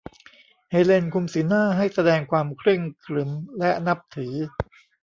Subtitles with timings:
[0.71, 4.33] เฮเลนคุมสีหน้าให้แสดงความเคร่งขรึมและนับถือ